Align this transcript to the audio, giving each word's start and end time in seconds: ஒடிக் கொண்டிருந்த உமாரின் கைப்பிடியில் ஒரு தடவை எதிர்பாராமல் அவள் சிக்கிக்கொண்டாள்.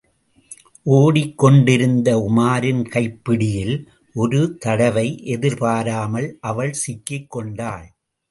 ஒடிக் 0.85 1.35
கொண்டிருந்த 1.37 2.09
உமாரின் 2.29 2.81
கைப்பிடியில் 2.89 3.75
ஒரு 4.15 4.57
தடவை 4.59 5.05
எதிர்பாராமல் 5.25 6.37
அவள் 6.41 6.73
சிக்கிக்கொண்டாள். 6.83 7.87